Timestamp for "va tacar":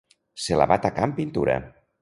0.71-1.07